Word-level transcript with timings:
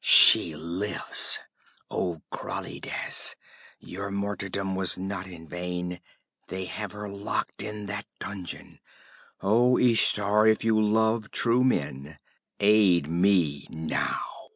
'She 0.00 0.56
lives! 0.56 1.38
Oh, 1.88 2.20
Krallides, 2.32 3.36
your 3.78 4.10
martyrdom 4.10 4.74
was 4.74 4.98
not 4.98 5.28
in 5.28 5.46
vain! 5.46 6.00
They 6.48 6.64
have 6.64 6.90
her 6.90 7.08
locked 7.08 7.62
in 7.62 7.86
that 7.86 8.04
dungeon! 8.18 8.80
Oh, 9.40 9.78
Ishtar, 9.78 10.48
if 10.48 10.64
you 10.64 10.82
love 10.82 11.30
true 11.30 11.62
men, 11.62 12.18
aid 12.58 13.06
me 13.06 13.68
now!' 13.70 14.48